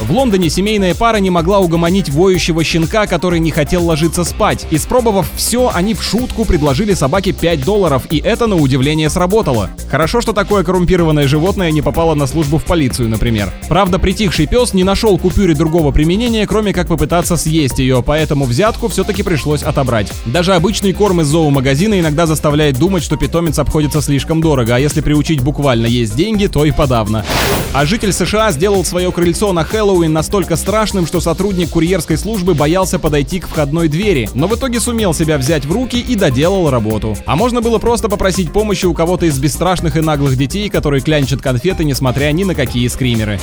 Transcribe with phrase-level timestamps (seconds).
[0.00, 4.64] В Лондоне семейная пара не могла угомонить воющего щенка, который не хотел ложиться спать.
[4.70, 9.70] Испробовав все, они в шутку предложили собаке 5 долларов, и это на удивление сработало.
[9.90, 13.52] Хорошо, что такое коррумпированное животное не попало на службу в полицию, например.
[13.68, 18.86] Правда, притихший пес не нашел купюре другого применения, кроме как попытаться съесть ее, поэтому взятку
[18.86, 20.12] все-таки пришлось отобрать.
[20.26, 25.00] Даже обычный корм из зоомагазина иногда заставляет думать, что питомец обходится слишком дорого, а если
[25.00, 27.24] приучить буквально есть деньги, то и подавно.
[27.72, 32.52] А житель США сделал свое крыльцо на Хэллоуин Хэллоуин настолько страшным, что сотрудник курьерской службы
[32.52, 36.68] боялся подойти к входной двери, но в итоге сумел себя взять в руки и доделал
[36.68, 37.16] работу.
[37.24, 41.40] А можно было просто попросить помощи у кого-то из бесстрашных и наглых детей, которые клянчат
[41.40, 43.40] конфеты, несмотря ни на какие скримеры.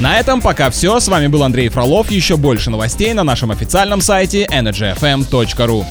[0.00, 0.98] На этом пока все.
[0.98, 2.10] С вами был Андрей Фролов.
[2.10, 5.84] Еще больше новостей на нашем официальном сайте energyfm.ru.